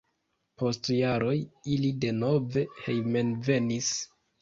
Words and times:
Post 0.61 0.89
jaroj 0.93 1.35
ili 1.77 1.93
denove 2.07 2.67
hejmenvenis. 2.83 3.97